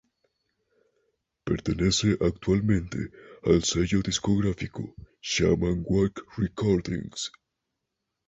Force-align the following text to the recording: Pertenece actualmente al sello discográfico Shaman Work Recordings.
Pertenece 1.45 2.17
actualmente 2.21 3.11
al 3.43 3.63
sello 3.63 4.01
discográfico 4.01 4.95
Shaman 5.21 5.83
Work 5.87 6.25
Recordings. 6.39 7.31